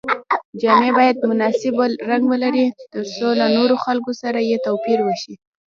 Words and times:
جامې 0.61 0.91
باید 0.97 1.17
مناسب 1.31 1.75
رنګ 2.09 2.23
ولري 2.31 2.65
تر 2.93 3.03
څو 3.15 3.27
له 3.39 3.45
نورو 3.55 3.75
خلکو 3.85 4.11
سره 4.21 4.39
یې 4.49 4.57
توپیر 4.65 4.99
وشي. 5.03 5.33